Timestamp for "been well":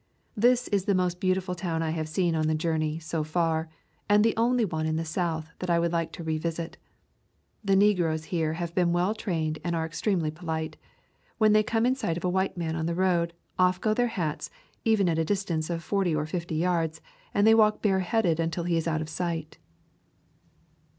8.73-9.13